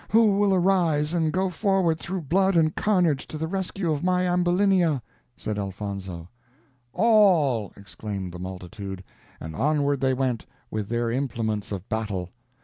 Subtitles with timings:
[0.09, 4.23] "Who will arise and go forward through blood and carnage to the rescue of my
[4.23, 5.03] Ambulinia?"
[5.37, 6.27] said Elfonzo.
[6.91, 9.03] "All," exclaimed the multitude;
[9.39, 12.31] and onward they went, with their implements of battle.